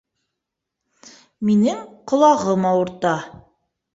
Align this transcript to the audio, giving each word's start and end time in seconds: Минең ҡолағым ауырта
Минең 1.49 1.83
ҡолағым 2.13 2.65
ауырта 2.73 3.15